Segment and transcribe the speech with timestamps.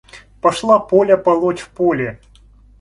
[0.41, 2.19] Пошла Поля полоть в поле.